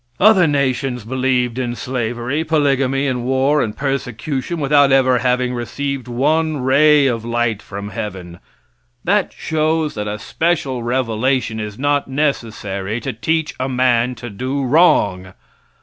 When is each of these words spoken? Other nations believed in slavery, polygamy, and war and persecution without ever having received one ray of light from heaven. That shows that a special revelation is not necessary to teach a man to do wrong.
Other 0.19 0.47
nations 0.47 1.03
believed 1.05 1.59
in 1.59 1.75
slavery, 1.75 2.43
polygamy, 2.43 3.05
and 3.05 3.23
war 3.23 3.61
and 3.61 3.77
persecution 3.77 4.59
without 4.59 4.91
ever 4.91 5.19
having 5.19 5.53
received 5.53 6.07
one 6.07 6.57
ray 6.57 7.05
of 7.05 7.23
light 7.23 7.61
from 7.61 7.89
heaven. 7.89 8.39
That 9.03 9.31
shows 9.31 9.93
that 9.93 10.07
a 10.07 10.17
special 10.17 10.81
revelation 10.81 11.59
is 11.59 11.77
not 11.77 12.07
necessary 12.07 12.99
to 12.99 13.13
teach 13.13 13.53
a 13.59 13.69
man 13.69 14.15
to 14.15 14.31
do 14.31 14.65
wrong. 14.65 15.33